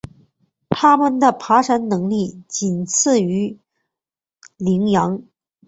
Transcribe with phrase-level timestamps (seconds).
[0.67, 3.55] 它们的爬山能力仅次于
[4.57, 5.21] 羱羊。